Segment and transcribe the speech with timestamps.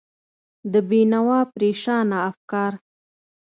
[0.71, 2.71] د بېنوا پرېشانه افکار